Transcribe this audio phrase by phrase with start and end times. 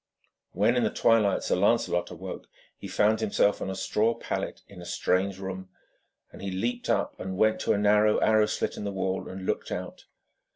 [0.53, 4.81] When in the twilight Sir Lancelot awoke, he found himself on a straw pallet in
[4.81, 5.69] a strange room,
[6.31, 9.45] and he leaped up and went to a narrow arrow slit in the wall and
[9.45, 10.05] looked out.